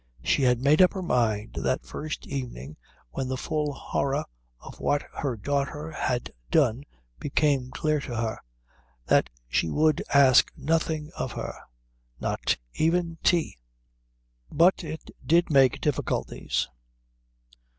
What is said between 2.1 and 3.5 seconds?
evening, when the